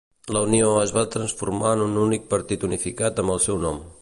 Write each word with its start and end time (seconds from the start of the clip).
La 0.35 0.39
Unió 0.45 0.71
es 0.85 0.93
va 0.95 1.03
transformar 1.17 1.75
en 1.77 1.85
un 1.89 2.01
únic 2.07 2.27
partit 2.35 2.69
unificat 2.73 3.23
amb 3.27 3.37
el 3.37 3.45
seu 3.49 3.63
nom. 3.69 3.85